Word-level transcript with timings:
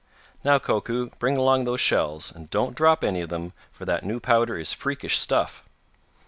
Now, 0.43 0.57
Koku, 0.57 1.11
bring 1.19 1.37
along 1.37 1.65
those 1.65 1.79
shells, 1.79 2.31
and 2.35 2.49
don't 2.49 2.75
drop 2.75 3.03
any 3.03 3.21
of 3.21 3.29
them, 3.29 3.53
for 3.71 3.85
that 3.85 4.03
new 4.03 4.19
powder 4.19 4.57
is 4.57 4.73
freakish 4.73 5.19
stuff." 5.19 5.63